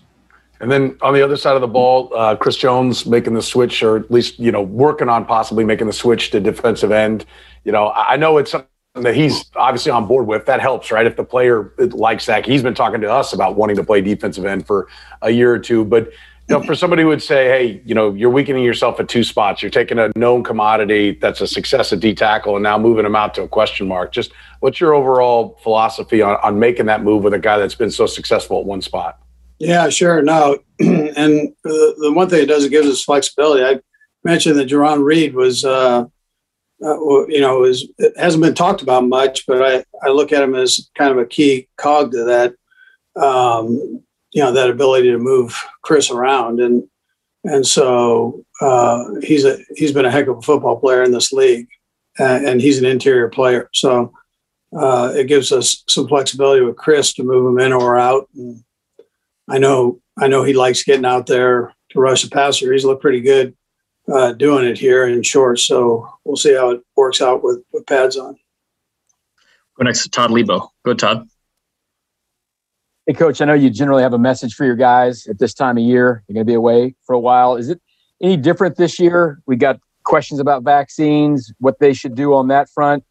[0.61, 3.81] And then on the other side of the ball, uh, Chris Jones making the switch,
[3.81, 7.25] or at least you know working on possibly making the switch to defensive end.
[7.63, 10.45] You know, I know it's something that he's obviously on board with.
[10.45, 11.05] That helps, right?
[11.05, 14.45] If the player likes that, he's been talking to us about wanting to play defensive
[14.45, 14.87] end for
[15.21, 15.85] a year or two.
[15.85, 16.11] But
[16.49, 19.23] you know, for somebody who would say, hey, you know, you're weakening yourself at two
[19.23, 19.61] spots.
[19.61, 23.15] You're taking a known commodity that's a success at D tackle and now moving him
[23.15, 24.11] out to a question mark.
[24.11, 27.91] Just what's your overall philosophy on, on making that move with a guy that's been
[27.91, 29.21] so successful at one spot?
[29.59, 30.21] Yeah, sure.
[30.21, 30.59] No.
[30.79, 33.63] and the, the one thing it does, it gives us flexibility.
[33.63, 33.79] I
[34.23, 36.05] mentioned that Jarran Reed was, uh,
[36.83, 40.43] uh, you know, is, it hasn't been talked about much, but I, I look at
[40.43, 42.55] him as kind of a key cog to that.
[43.21, 46.87] Um, you know that ability to move Chris around, and
[47.43, 51.31] and so uh, he's a he's been a heck of a football player in this
[51.31, 51.67] league,
[52.19, 53.69] and, and he's an interior player.
[53.73, 54.13] So
[54.77, 58.27] uh, it gives us some flexibility with Chris to move him in or out.
[58.35, 58.63] And
[59.49, 62.71] I know I know he likes getting out there to rush the passer.
[62.71, 63.55] He's looked pretty good
[64.11, 65.63] uh, doing it here in shorts.
[65.63, 68.35] So we'll see how it works out with, with pads on.
[69.77, 70.67] Go next to Todd Leabo.
[70.85, 71.27] Go, Todd.
[73.05, 75.77] Hey, coach, I know you generally have a message for your guys at this time
[75.77, 76.23] of year.
[76.27, 77.55] You're going to be away for a while.
[77.55, 77.81] Is it
[78.21, 79.41] any different this year?
[79.47, 83.03] We got questions about vaccines, what they should do on that front.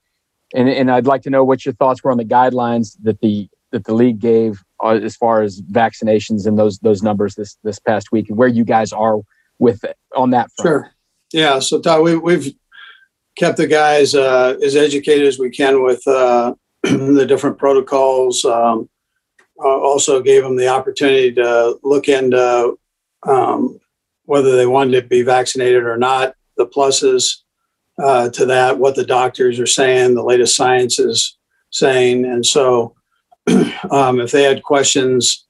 [0.55, 3.49] And, and I'd like to know what your thoughts were on the guidelines that the
[3.71, 8.13] that the league gave as far as vaccinations and those those numbers this this past
[8.13, 9.19] week where you guys are
[9.59, 10.69] with it on that front.
[10.69, 10.91] Sure.
[11.33, 11.59] Yeah.
[11.59, 12.55] So Todd, we, we've
[13.37, 18.45] kept the guys uh, as educated as we can with uh, the different protocols.
[18.45, 18.89] Um,
[19.61, 22.79] uh, also gave them the opportunity to look into
[23.27, 23.81] um,
[24.25, 27.39] whether they wanted to be vaccinated or not, the pluses
[27.99, 31.37] uh, to that, what the doctors are saying, the latest science is
[31.71, 32.25] saying.
[32.25, 32.95] And so
[33.91, 35.47] um, if they had questions,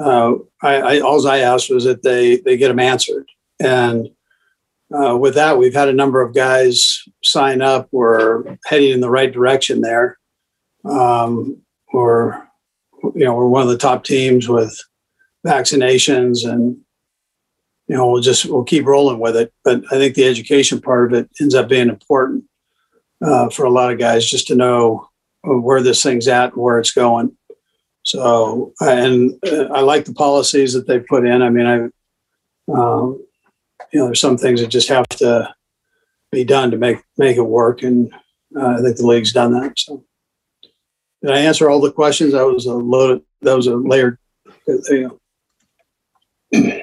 [0.00, 3.28] uh, I, I, all I asked was that they, they get them answered.
[3.58, 4.08] And
[4.92, 7.88] uh, with that, we've had a number of guys sign up.
[7.92, 10.18] We're heading in the right direction there.
[10.84, 12.42] Um, we're
[13.14, 14.78] you know, we're one of the top teams with
[15.46, 16.76] vaccinations and,
[17.86, 19.52] you know, we'll just, we'll keep rolling with it.
[19.64, 22.44] But I think the education part of it ends up being important
[23.24, 25.08] uh, for a lot of guys just to know
[25.42, 27.36] where this thing's at and where it's going.
[28.10, 31.42] So, and uh, I like the policies that they put in.
[31.42, 31.76] I mean, I,
[32.72, 33.24] um,
[33.92, 35.54] you know, there's some things that just have to
[36.32, 38.12] be done to make make it work, and
[38.56, 39.78] uh, I think the league's done that.
[39.78, 40.04] So.
[41.22, 42.32] Did I answer all the questions?
[42.32, 43.22] That was a loaded.
[43.42, 44.18] That was a layered.
[44.66, 45.20] You
[46.52, 46.80] know.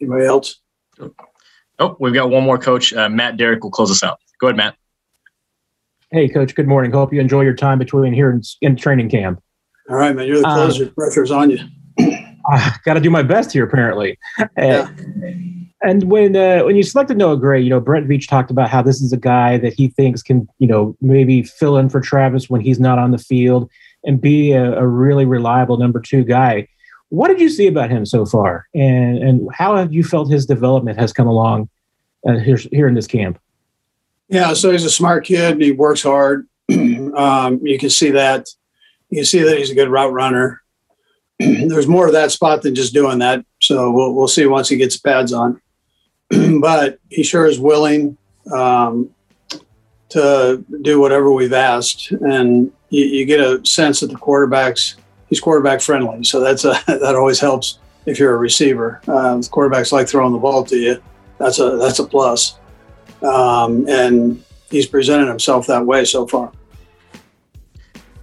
[0.00, 0.60] Anybody else?
[1.78, 2.92] Oh, we've got one more coach.
[2.92, 4.18] Uh, Matt Derrick will close us out.
[4.40, 4.76] Go ahead, Matt.
[6.14, 6.54] Hey, coach.
[6.54, 6.92] Good morning.
[6.92, 9.42] Hope you enjoy your time between here and in training camp.
[9.90, 10.28] All right, man.
[10.28, 10.84] You're the closer.
[10.84, 11.58] Um, Pressure's on you.
[12.48, 14.16] I got to do my best here, apparently.
[14.56, 14.94] Yeah.
[15.82, 18.80] And when uh, when you selected Noah Gray, you know Brett Veach talked about how
[18.80, 22.48] this is a guy that he thinks can, you know, maybe fill in for Travis
[22.48, 23.68] when he's not on the field
[24.04, 26.68] and be a, a really reliable number two guy.
[27.08, 30.46] What did you see about him so far, and and how have you felt his
[30.46, 31.68] development has come along
[32.24, 33.36] uh, here here in this camp?
[34.28, 36.46] Yeah, so he's a smart kid he works hard.
[36.70, 38.48] um, you can see that.
[39.10, 40.62] You can see that he's a good route runner.
[41.38, 43.44] There's more to that spot than just doing that.
[43.60, 45.60] So we'll we'll see once he gets pads on.
[46.60, 48.16] but he sure is willing
[48.52, 49.10] um,
[50.10, 52.10] to do whatever we've asked.
[52.12, 54.96] And you, you, get a sense that the quarterback's
[55.28, 59.00] he's quarterback friendly, so that's a that always helps if you're a receiver.
[59.06, 61.02] Uh, quarterbacks like throwing the ball to you.
[61.38, 62.58] That's a that's a plus.
[63.24, 66.52] Um, and he's presented himself that way so far.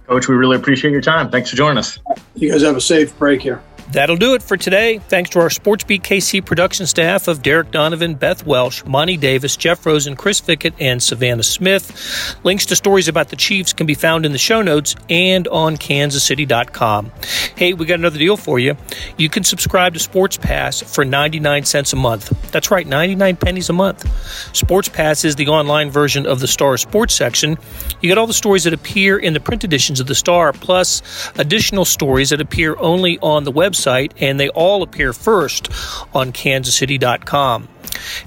[0.06, 1.30] Coach, we really appreciate your time.
[1.30, 1.98] Thanks for joining us.
[2.34, 3.62] You guys have a safe break here.
[3.92, 5.00] That'll do it for today.
[5.00, 9.84] Thanks to our SportsBeat KC production staff of Derek Donovan, Beth Welsh, Monty Davis, Jeff
[9.84, 12.34] Rosen, Chris Fickett, and Savannah Smith.
[12.42, 15.76] Links to stories about the Chiefs can be found in the show notes and on
[15.76, 17.12] kansascity.com.
[17.54, 18.78] Hey, we got another deal for you.
[19.18, 22.50] You can subscribe to Sports Pass for 99 cents a month.
[22.50, 24.08] That's right, 99 pennies a month.
[24.56, 27.58] Sports Pass is the online version of the Star Sports section.
[28.00, 31.02] You get all the stories that appear in the print editions of the Star, plus
[31.36, 35.68] additional stories that appear only on the website website, and they all appear first
[36.14, 37.68] on kansascity.com.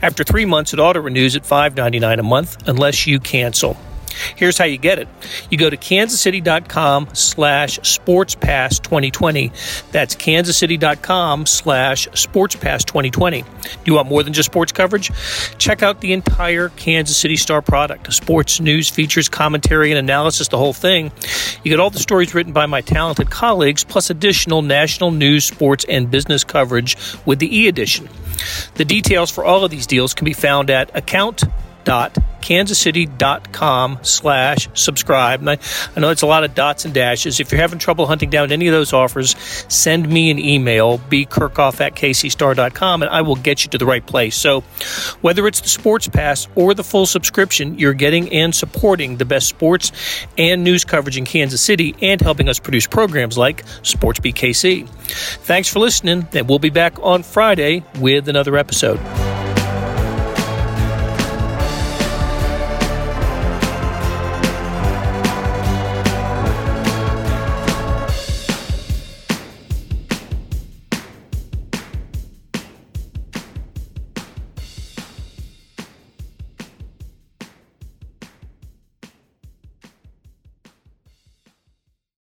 [0.01, 3.77] After three months, it auto renews at $5.99 a month unless you cancel.
[4.35, 5.07] Here's how you get it.
[5.49, 9.51] You go to kansascity.com slash sportspass 2020.
[9.91, 13.41] That's kansascity.com slash sportspass 2020.
[13.41, 13.47] Do
[13.85, 15.11] you want more than just sports coverage?
[15.57, 18.13] Check out the entire Kansas City Star product.
[18.13, 21.11] Sports news, features, commentary, and analysis, the whole thing.
[21.63, 25.85] You get all the stories written by my talented colleagues, plus additional national news, sports,
[25.87, 28.09] and business coverage with the e-edition.
[28.75, 31.43] The details for all of these deals can be found at account
[31.85, 35.47] kansascity.com slash subscribe.
[35.47, 35.57] I,
[35.95, 37.39] I know it's a lot of dots and dashes.
[37.39, 39.35] If you're having trouble hunting down any of those offers,
[39.67, 44.05] send me an email, bkerkhoff at kcstar.com, and I will get you to the right
[44.05, 44.35] place.
[44.35, 44.61] So
[45.21, 49.47] whether it's the sports pass or the full subscription, you're getting and supporting the best
[49.47, 49.91] sports
[50.37, 54.87] and news coverage in Kansas City and helping us produce programs like SportsBeat KC.
[54.89, 58.99] Thanks for listening, and we'll be back on Friday with another episode.